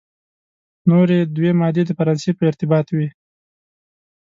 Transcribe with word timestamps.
نوري 0.89 1.19
دوې 1.35 1.51
مادې 1.59 1.83
د 1.85 1.91
فرانسې 1.97 2.31
په 2.37 2.43
ارتباط 2.49 2.85
وې. 2.95 3.09